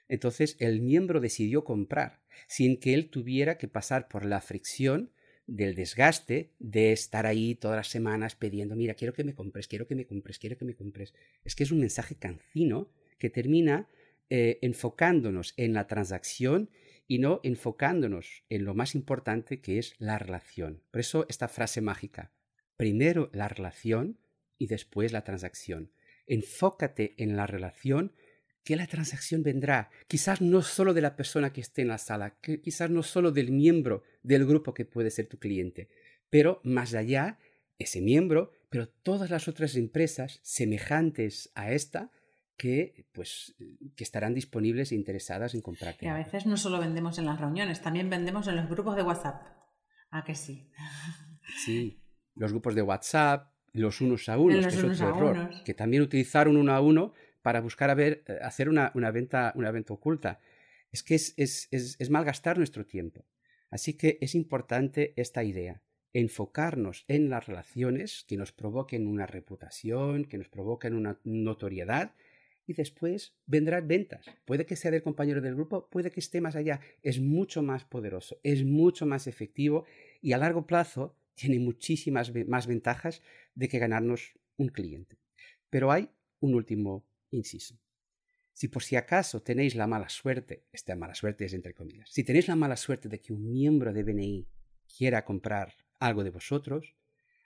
entonces 0.08 0.56
el 0.58 0.82
miembro 0.82 1.20
decidió 1.20 1.64
comprar, 1.64 2.24
sin 2.48 2.80
que 2.80 2.96
él 2.96 3.12
tuviera 3.12 3.60
que 3.60 3.68
pasar 3.68 4.08
por 4.08 4.26
la 4.26 4.42
fricción 4.42 5.12
del 5.46 5.76
desgaste 5.76 6.54
de 6.58 6.92
estar 6.92 7.28
ahí 7.28 7.54
todas 7.54 7.78
las 7.78 7.90
semanas 7.90 8.36
pidiendo, 8.36 8.76
mira, 8.76 8.96
quiero 8.96 9.14
que 9.14 9.24
me 9.24 9.36
compres, 9.36 9.68
quiero 9.68 9.86
que 9.86 9.94
me 9.94 10.08
compres, 10.08 10.40
quiero 10.40 10.58
que 10.58 10.66
me 10.66 10.74
compres. 10.74 11.14
Es 11.44 11.54
que 11.54 11.66
es 11.66 11.72
un 11.72 11.82
mensaje 11.82 12.16
cancino 12.16 12.90
que 13.20 13.30
termina 13.30 13.88
eh, 14.32 14.58
enfocándonos 14.64 15.54
en 15.56 15.74
la 15.74 15.86
transacción 15.86 16.72
y 17.10 17.18
no 17.18 17.42
enfocándonos 17.44 18.44
en 18.50 18.64
lo 18.64 18.76
más 18.76 18.94
importante 18.94 19.60
que 19.62 19.80
es 19.80 19.96
la 19.98 20.20
relación. 20.20 20.84
Por 20.92 21.02
eso 21.02 21.26
esta 21.28 21.48
frase 21.48 21.82
mágica, 21.82 22.32
primero 22.78 23.32
la 23.34 23.48
relación 23.48 24.20
y 24.60 24.68
después 24.68 25.12
la 25.12 25.24
transacción. 25.24 25.92
Enfócate 26.28 27.16
en 27.18 27.36
la 27.36 27.48
relación 27.48 28.14
que 28.64 28.76
la 28.76 28.86
transacción 28.86 29.42
vendrá, 29.42 29.90
quizás 30.08 30.40
no 30.40 30.62
solo 30.62 30.94
de 30.94 31.02
la 31.02 31.16
persona 31.16 31.52
que 31.52 31.62
esté 31.62 31.82
en 31.82 31.88
la 31.88 31.98
sala, 31.98 32.38
quizás 32.42 32.92
no 32.92 33.02
solo 33.02 33.32
del 33.32 33.52
miembro 33.52 34.04
del 34.22 34.46
grupo 34.46 34.76
que 34.76 34.86
puede 34.86 35.10
ser 35.10 35.26
tu 35.26 35.40
cliente, 35.40 35.90
pero 36.30 36.62
más 36.64 36.94
allá, 36.94 37.40
ese 37.80 38.02
miembro, 38.02 38.52
pero 38.70 38.88
todas 38.88 39.32
las 39.32 39.48
otras 39.48 39.76
empresas 39.76 40.40
semejantes 40.44 41.50
a 41.56 41.72
esta 41.72 42.12
que, 42.60 43.06
pues, 43.14 43.56
que 43.96 44.04
estarán 44.04 44.34
disponibles 44.34 44.92
e 44.92 44.96
interesadas 44.96 45.56
en 45.56 45.62
comprar. 45.62 45.96
Y 46.02 46.08
a 46.08 46.14
veces 46.14 46.46
no 46.46 46.58
solo 46.58 46.78
vendemos 46.78 47.18
en 47.18 47.26
las 47.26 47.40
reuniones, 47.40 47.82
también 47.82 48.10
vendemos 48.10 48.50
en 48.50 48.58
los 48.58 48.70
grupos 48.70 48.98
de 48.98 49.04
WhatsApp. 49.04 49.42
¿A 50.12 50.26
que 50.26 50.36
sí? 50.36 50.70
Sí, 51.64 52.04
los 52.36 52.52
grupos 52.52 52.76
de 52.76 52.82
WhatsApp, 52.82 53.54
los 53.72 54.02
unos 54.02 54.28
a 54.28 54.38
unos, 54.38 54.68
que 54.68 54.76
es 54.76 54.84
otro 54.84 55.10
error, 55.10 55.50
que 55.64 55.74
también 55.74 56.04
utilizaron 56.04 56.58
uno 56.58 56.74
a 56.74 56.82
uno 56.82 57.14
para 57.42 57.62
buscar 57.62 57.90
a 57.90 57.96
ver, 57.96 58.26
eh, 58.28 58.40
hacer 58.42 58.68
una, 58.68 58.92
una, 58.94 59.10
venta, 59.12 59.54
una 59.56 59.72
venta 59.72 59.94
oculta. 59.94 60.42
Es 60.92 61.02
que 61.02 61.16
es, 61.16 61.34
es, 61.38 61.70
es, 61.72 61.96
es 61.98 62.10
malgastar 62.10 62.58
nuestro 62.58 62.86
tiempo. 62.86 63.26
Así 63.72 63.94
que 63.94 64.18
es 64.20 64.36
importante 64.36 65.14
esta 65.16 65.46
idea, 65.46 65.82
enfocarnos 66.12 67.06
en 67.08 67.30
las 67.30 67.48
relaciones 67.48 68.26
que 68.28 68.36
nos 68.36 68.52
provoquen 68.52 69.08
una 69.08 69.28
reputación, 69.28 70.26
que 70.26 70.38
nos 70.38 70.50
provoquen 70.50 70.94
una 70.94 71.20
notoriedad 71.24 72.16
y 72.70 72.74
después 72.74 73.34
vendrán 73.48 73.88
ventas. 73.88 74.24
Puede 74.46 74.68
que 74.68 74.76
sea 74.76 74.92
del 74.92 75.02
compañero 75.02 75.42
del 75.42 75.56
grupo, 75.56 75.90
puede 75.90 76.12
que 76.12 76.20
esté 76.20 76.40
más 76.40 76.56
allá. 76.56 76.80
Es 77.02 77.20
mucho 77.20 77.64
más 77.64 77.84
poderoso, 77.84 78.40
es 78.44 78.64
mucho 78.64 79.08
más 79.08 79.26
efectivo 79.26 79.86
y 80.22 80.34
a 80.34 80.38
largo 80.38 80.68
plazo 80.68 81.18
tiene 81.34 81.58
muchísimas 81.58 82.32
más 82.48 82.68
ventajas 82.68 83.24
de 83.56 83.68
que 83.68 83.80
ganarnos 83.80 84.34
un 84.58 84.68
cliente. 84.68 85.18
Pero 85.72 85.92
hay 85.92 86.12
un 86.42 86.54
último 86.54 87.08
inciso. 87.32 87.80
Si 88.54 88.68
por 88.68 88.84
si 88.84 88.96
acaso 88.96 89.42
tenéis 89.42 89.74
la 89.74 89.88
mala 89.88 90.10
suerte, 90.10 90.68
esta 90.72 90.96
mala 90.96 91.16
suerte 91.16 91.46
es 91.46 91.56
entre 91.56 91.74
comillas, 91.74 92.12
si 92.12 92.24
tenéis 92.24 92.48
la 92.50 92.56
mala 92.56 92.78
suerte 92.78 93.10
de 93.10 93.20
que 93.20 93.34
un 93.34 93.52
miembro 93.52 93.94
de 93.94 94.04
BNI 94.04 94.48
quiera 94.96 95.26
comprar 95.26 95.74
algo 95.98 96.24
de 96.24 96.30
vosotros, 96.30 96.94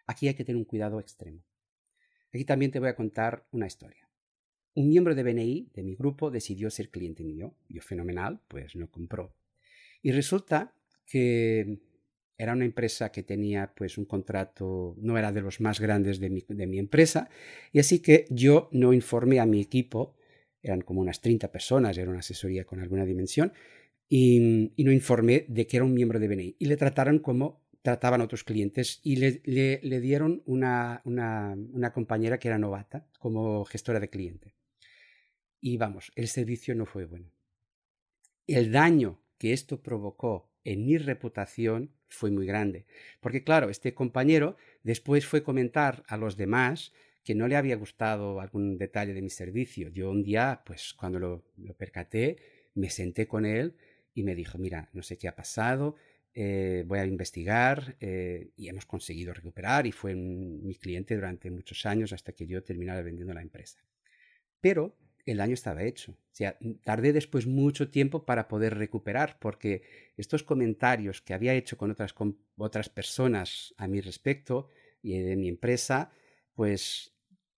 aquí 0.05 0.27
hay 0.27 0.33
que 0.33 0.43
tener 0.43 0.57
un 0.57 0.65
cuidado 0.65 0.99
extremo. 0.99 1.45
Aquí 2.33 2.43
también 2.43 2.71
te 2.71 2.79
voy 2.79 2.89
a 2.89 2.95
contar 2.95 3.47
una 3.51 3.67
historia. 3.67 4.02
Un 4.75 4.89
miembro 4.89 5.13
de 5.13 5.23
BNI, 5.23 5.69
de 5.73 5.83
mi 5.83 5.95
grupo, 5.95 6.31
decidió 6.31 6.69
ser 6.71 6.89
cliente 6.89 7.23
mío. 7.23 7.55
Yo 7.69 7.81
fenomenal, 7.81 8.41
pues 8.47 8.73
lo 8.73 8.89
compró. 8.89 9.35
Y 10.01 10.11
resulta 10.11 10.73
que 11.05 11.79
era 12.37 12.53
una 12.53 12.65
empresa 12.65 13.11
que 13.11 13.23
tenía 13.23 13.71
pues 13.75 13.97
un 13.97 14.05
contrato, 14.05 14.95
no 14.99 15.17
era 15.17 15.31
de 15.31 15.41
los 15.41 15.61
más 15.61 15.79
grandes 15.79 16.19
de 16.19 16.29
mi, 16.29 16.79
empresa, 16.79 17.29
y 17.71 17.79
así 17.79 17.99
que 17.99 18.25
yo 18.29 18.69
no 18.71 18.93
informé 18.93 19.39
a 19.39 19.45
mi 19.45 19.61
equipo, 19.61 20.15
eran 20.61 20.81
como 20.81 21.01
unas 21.01 21.21
30 21.21 21.51
personas, 21.51 21.97
era 21.97 22.09
una 22.09 22.19
asesoría 22.19 22.65
con 22.65 22.79
alguna 22.79 23.05
dimensión, 23.05 23.53
y, 24.09 24.71
no 24.77 24.91
informé 24.91 25.45
de 25.47 25.67
que 25.67 25.77
era 25.77 25.85
un 25.85 25.93
miembro 25.93 26.19
de 26.19 26.27
BNI. 26.27 26.55
Y 26.59 26.65
le 26.65 26.77
trataron 26.77 27.19
como 27.19 27.63
trataban 27.81 28.21
otros 28.21 28.43
clientes 28.43 29.01
y 29.03 29.17
le, 29.17 29.41
le, 29.43 29.79
le 29.83 29.99
dieron 29.99 30.41
una, 30.45 31.01
una, 31.05 31.55
una 31.73 31.91
compañera 31.91 32.39
que 32.39 32.47
era 32.47 32.57
novata 32.57 33.07
como 33.19 33.65
gestora 33.65 33.99
de 33.99 34.09
cliente 34.09 34.53
y 35.63 35.77
vamos, 35.77 36.11
el 36.15 36.27
servicio 36.27 36.75
no 36.75 36.85
fue 36.85 37.05
bueno. 37.05 37.31
El 38.47 38.73
daño 38.73 39.21
que 39.37 39.53
esto 39.53 39.81
provocó 39.81 40.51
en 40.65 40.85
mi 40.85 40.97
reputación 40.97 41.91
fue 42.09 42.31
muy 42.31 42.45
grande, 42.45 42.85
porque 43.21 43.45
claro, 43.45 43.69
este 43.69 43.93
compañero 43.93 44.57
después 44.83 45.25
fue 45.25 45.41
comentar 45.41 46.03
a 46.07 46.17
los 46.17 46.35
demás 46.35 46.91
que 47.23 47.33
no 47.33 47.47
le 47.47 47.55
había 47.55 47.77
gustado 47.77 48.41
algún 48.41 48.77
detalle 48.77 49.13
de 49.13 49.21
mi 49.21 49.29
servicio. 49.29 49.87
Yo 49.87 50.11
un 50.11 50.21
día, 50.21 50.63
pues 50.65 50.93
cuando 50.93 51.17
lo, 51.17 51.45
percaté, 51.77 52.35
me 52.75 52.89
senté 52.89 53.25
con 53.25 53.45
él 53.45 53.77
y 54.13 54.23
me 54.23 54.35
dijo, 54.35 54.57
mira, 54.57 54.89
no 54.91 55.01
sé 55.01 55.17
qué 55.17 55.29
ha 55.29 55.35
pasado, 55.35 55.95
eh, 56.33 56.83
voy 56.85 56.99
a 56.99 57.05
investigar 57.05 57.95
eh, 58.01 58.51
y 58.57 58.67
hemos 58.67 58.85
conseguido 58.85 59.33
recuperar 59.33 59.87
y 59.87 59.93
fue 59.93 60.13
mi 60.13 60.75
cliente 60.75 61.15
durante 61.15 61.49
muchos 61.51 61.85
años 61.85 62.11
hasta 62.11 62.33
que 62.33 62.47
yo 62.47 62.61
terminara 62.63 63.01
vendiendo 63.01 63.33
la 63.33 63.41
empresa. 63.41 63.79
Pero 64.59 64.97
el 65.25 65.37
daño 65.37 65.53
estaba 65.53 65.83
hecho. 65.83 66.11
O 66.11 66.35
sea, 66.35 66.57
tardé 66.83 67.13
después 67.13 67.45
mucho 67.47 67.89
tiempo 67.89 68.25
para 68.25 68.47
poder 68.47 68.77
recuperar, 68.77 69.37
porque 69.39 69.83
estos 70.17 70.43
comentarios 70.43 71.21
que 71.21 71.33
había 71.33 71.53
hecho 71.53 71.77
con 71.77 71.91
otras, 71.91 72.13
otras 72.57 72.89
personas 72.89 73.73
a 73.77 73.87
mi 73.87 74.01
respecto 74.01 74.69
y 75.01 75.17
de 75.19 75.35
mi 75.35 75.47
empresa, 75.47 76.11
pues 76.53 77.13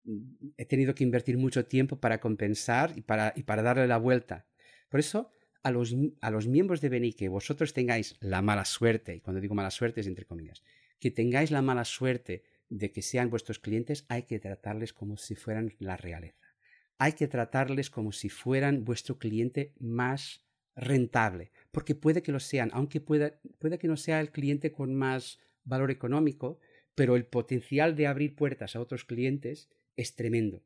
mm, 0.04 0.50
he 0.58 0.66
tenido 0.66 0.96
que 0.96 1.04
invertir 1.04 1.38
mucho 1.38 1.66
tiempo 1.66 2.00
para 2.00 2.20
compensar 2.20 2.94
y 2.96 3.02
para, 3.02 3.34
para 3.46 3.62
darle 3.62 3.88
la 3.88 3.98
vuelta. 3.98 4.46
Por 4.90 5.00
eso, 5.00 5.32
a 5.64 5.72
los, 5.72 5.96
a 6.22 6.32
los 6.32 6.48
miembros 6.48 6.82
de 6.82 6.90
Beni 6.90 7.14
que 7.14 7.30
vosotros 7.30 7.74
tengáis 7.74 8.16
la 8.20 8.42
mala 8.42 8.66
suerte, 8.66 9.16
y 9.16 9.22
cuando 9.22 9.40
digo 9.42 9.56
mala 9.56 9.72
suerte 9.72 10.02
es 10.02 10.08
entre 10.08 10.26
comillas, 10.26 10.64
que 11.00 11.12
tengáis 11.12 11.52
la 11.52 11.62
mala 11.62 11.86
suerte 11.86 12.44
de 12.70 12.92
que 12.92 13.02
sean 13.02 13.30
vuestros 13.30 13.60
clientes, 13.60 14.06
hay 14.10 14.24
que 14.24 14.40
tratarles 14.40 14.94
como 14.94 15.18
si 15.18 15.36
fueran 15.36 15.74
la 15.80 15.96
realeza 15.96 16.43
hay 16.98 17.14
que 17.14 17.28
tratarles 17.28 17.90
como 17.90 18.12
si 18.12 18.30
fueran 18.30 18.86
vuestro 18.86 19.18
cliente 19.18 19.74
más 19.80 20.44
rentable, 20.76 21.52
porque 21.72 21.96
puede 21.96 22.24
que 22.24 22.32
lo 22.32 22.40
sean, 22.40 22.70
aunque 22.74 23.02
pueda, 23.02 23.40
puede 23.60 23.78
que 23.78 23.88
no 23.88 23.98
sea 23.98 24.20
el 24.20 24.32
cliente 24.32 24.72
con 24.72 24.96
más 24.96 25.40
valor 25.64 25.92
económico, 25.92 26.60
pero 26.96 27.16
el 27.16 27.26
potencial 27.26 27.96
de 27.96 28.08
abrir 28.08 28.36
puertas 28.36 28.76
a 28.76 28.82
otros 28.82 29.06
clientes 29.06 29.70
es 29.96 30.16
tremendo. 30.16 30.64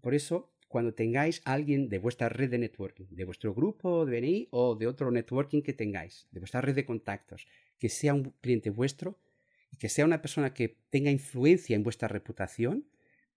Por 0.00 0.14
eso, 0.14 0.52
cuando 0.68 0.94
tengáis 0.94 1.42
a 1.44 1.52
alguien 1.54 1.88
de 1.88 1.98
vuestra 1.98 2.28
red 2.28 2.50
de 2.50 2.58
networking, 2.58 3.06
de 3.10 3.24
vuestro 3.24 3.54
grupo 3.54 4.06
de 4.06 4.20
BNI 4.20 4.48
o 4.50 4.76
de 4.76 4.86
otro 4.86 5.10
networking 5.10 5.62
que 5.62 5.72
tengáis, 5.72 6.28
de 6.30 6.40
vuestra 6.40 6.60
red 6.60 6.74
de 6.74 6.84
contactos, 6.84 7.46
que 7.78 7.88
sea 7.88 8.14
un 8.14 8.34
cliente 8.40 8.70
vuestro 8.70 9.18
y 9.72 9.76
que 9.76 9.88
sea 9.88 10.04
una 10.04 10.22
persona 10.22 10.54
que 10.54 10.76
tenga 10.90 11.10
influencia 11.10 11.74
en 11.74 11.82
vuestra 11.82 12.08
reputación, 12.08 12.86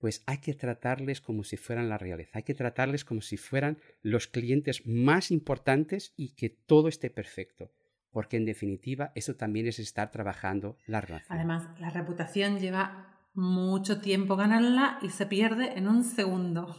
pues 0.04 0.22
hay 0.26 0.40
que 0.40 0.54
tratarles 0.54 1.22
como 1.22 1.46
si 1.46 1.56
fueran 1.56 1.88
la 1.88 1.98
realeza, 1.98 2.40
hay 2.40 2.44
que 2.44 2.54
tratarles 2.54 3.06
como 3.06 3.22
si 3.22 3.38
fueran 3.38 3.78
los 4.02 4.28
clientes 4.28 4.86
más 4.86 5.32
importantes 5.32 6.14
y 6.18 6.36
que 6.36 6.50
todo 6.50 6.90
esté 6.90 7.10
perfecto, 7.10 7.72
porque 8.12 8.36
en 8.36 8.44
definitiva 8.44 9.14
eso 9.16 9.38
también 9.38 9.66
es 9.66 9.80
estar 9.80 10.12
trabajando 10.12 10.78
la 10.88 11.00
relación. 11.00 11.38
Además, 11.38 11.70
la 11.80 11.90
reputación 11.90 12.60
lleva 12.60 13.30
mucho 13.34 14.02
tiempo 14.02 14.36
ganarla 14.36 15.00
y 15.02 15.10
se 15.10 15.26
pierde 15.26 15.78
en 15.78 15.88
un 15.88 16.04
segundo. 16.04 16.76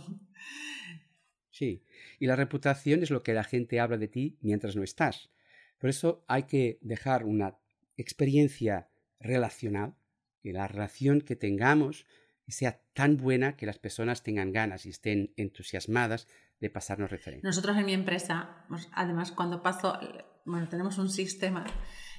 Sí, 1.49 1.83
y 2.19 2.27
la 2.27 2.37
reputación 2.37 3.03
es 3.03 3.11
lo 3.11 3.23
que 3.23 3.33
la 3.33 3.45
gente 3.45 3.81
habla 3.81 3.97
de 3.97 4.09
ti 4.09 4.37
mientras 4.43 4.77
no 4.77 4.83
estás. 4.83 5.31
Por 5.79 5.89
eso 5.89 6.27
hay 6.29 6.43
que 6.43 6.79
dejar 6.83 7.25
una 7.25 7.57
experiencia 7.97 8.91
relacional, 9.19 9.95
que 10.43 10.53
la 10.53 10.69
relación 10.69 11.23
que 11.23 11.37
tengamos 11.37 12.05
sea 12.53 12.81
tan 12.93 13.17
buena 13.17 13.57
que 13.57 13.67
las 13.67 13.79
personas 13.79 14.23
tengan 14.23 14.53
ganas 14.53 14.87
y 14.87 14.91
estén 14.91 15.33
entusiasmadas 15.37 16.29
de 16.61 16.71
pasarnos 16.71 17.11
referencias. 17.11 17.45
Nosotros 17.45 17.77
en 17.77 17.87
mi 17.87 17.93
empresa, 17.95 18.65
pues, 18.69 18.89
además 18.93 19.33
cuando 19.33 19.63
paso, 19.63 19.99
bueno, 20.45 20.69
tenemos 20.69 20.99
un 20.99 21.11
sistema 21.11 21.65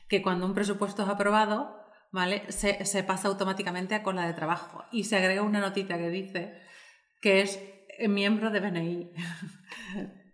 que 0.07 0.21
cuando 0.21 0.45
un 0.45 0.53
presupuesto 0.53 1.03
es 1.03 1.09
aprobado, 1.09 1.79
¿vale? 2.11 2.43
Se, 2.49 2.85
se 2.85 3.03
pasa 3.03 3.27
automáticamente 3.27 3.95
a 3.95 4.03
cola 4.03 4.27
de 4.27 4.33
trabajo 4.33 4.83
y 4.91 5.03
se 5.03 5.15
agrega 5.17 5.41
una 5.41 5.59
notita 5.59 5.97
que 5.97 6.09
dice 6.09 6.61
que 7.21 7.41
es 7.41 7.59
miembro 8.07 8.51
de 8.51 8.59
BNI. 8.59 9.11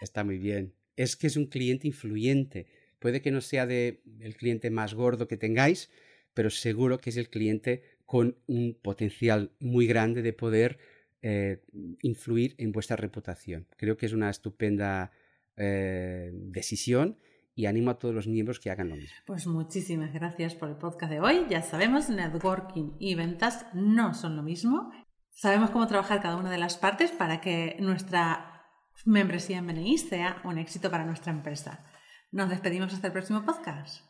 Está 0.00 0.24
muy 0.24 0.38
bien. 0.38 0.74
Es 0.96 1.16
que 1.16 1.26
es 1.26 1.36
un 1.36 1.46
cliente 1.46 1.86
influyente. 1.86 2.66
Puede 2.98 3.22
que 3.22 3.30
no 3.30 3.40
sea 3.40 3.66
de 3.66 4.02
el 4.20 4.36
cliente 4.36 4.70
más 4.70 4.94
gordo 4.94 5.28
que 5.28 5.36
tengáis, 5.36 5.90
pero 6.34 6.50
seguro 6.50 6.98
que 6.98 7.10
es 7.10 7.16
el 7.16 7.30
cliente 7.30 7.82
con 8.10 8.36
un 8.48 8.74
potencial 8.74 9.52
muy 9.60 9.86
grande 9.86 10.20
de 10.20 10.32
poder 10.32 10.80
eh, 11.22 11.62
influir 12.02 12.56
en 12.58 12.72
vuestra 12.72 12.96
reputación. 12.96 13.68
Creo 13.76 13.96
que 13.96 14.06
es 14.06 14.12
una 14.12 14.28
estupenda 14.30 15.12
eh, 15.56 16.32
decisión 16.32 17.20
y 17.54 17.66
animo 17.66 17.92
a 17.92 18.00
todos 18.00 18.12
los 18.12 18.26
miembros 18.26 18.58
que 18.58 18.68
hagan 18.68 18.88
lo 18.88 18.96
mismo. 18.96 19.14
Pues 19.26 19.46
muchísimas 19.46 20.12
gracias 20.12 20.56
por 20.56 20.70
el 20.70 20.76
podcast 20.76 21.12
de 21.12 21.20
hoy. 21.20 21.46
Ya 21.48 21.62
sabemos, 21.62 22.10
networking 22.10 22.96
y 22.98 23.14
ventas 23.14 23.64
no 23.74 24.12
son 24.12 24.34
lo 24.34 24.42
mismo. 24.42 24.90
Sabemos 25.30 25.70
cómo 25.70 25.86
trabajar 25.86 26.20
cada 26.20 26.36
una 26.36 26.50
de 26.50 26.58
las 26.58 26.78
partes 26.78 27.12
para 27.12 27.40
que 27.40 27.76
nuestra 27.78 28.66
membresía 29.06 29.58
en 29.58 29.68
BNI 29.68 29.98
sea 29.98 30.42
un 30.42 30.58
éxito 30.58 30.90
para 30.90 31.06
nuestra 31.06 31.30
empresa. 31.30 31.86
Nos 32.32 32.50
despedimos 32.50 32.92
hasta 32.92 33.06
el 33.06 33.12
próximo 33.12 33.44
podcast. 33.44 34.04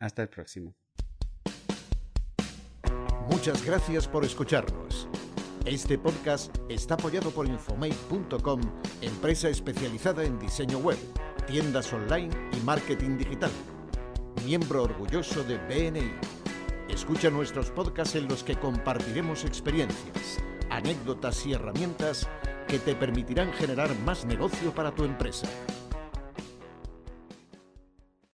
Hasta 0.00 0.22
el 0.22 0.30
próximo. 0.30 0.74
Muchas 3.30 3.64
gracias 3.64 4.06
por 4.06 4.24
escucharnos. 4.24 5.08
Este 5.64 5.98
podcast 5.98 6.56
está 6.68 6.94
apoyado 6.94 7.32
por 7.32 7.48
Infomate.com, 7.48 8.60
empresa 9.00 9.48
especializada 9.48 10.22
en 10.22 10.38
diseño 10.38 10.78
web, 10.78 10.96
tiendas 11.44 11.92
online 11.92 12.30
y 12.56 12.64
marketing 12.64 13.18
digital. 13.18 13.50
Miembro 14.44 14.84
orgulloso 14.84 15.42
de 15.42 15.58
BNI. 15.58 16.12
Escucha 16.88 17.28
nuestros 17.28 17.70
podcasts 17.72 18.14
en 18.14 18.28
los 18.28 18.44
que 18.44 18.54
compartiremos 18.54 19.44
experiencias, 19.44 20.38
anécdotas 20.70 21.44
y 21.46 21.54
herramientas 21.54 22.28
que 22.68 22.78
te 22.78 22.94
permitirán 22.94 23.52
generar 23.54 23.92
más 24.04 24.24
negocio 24.24 24.72
para 24.72 24.94
tu 24.94 25.02
empresa. 25.02 25.48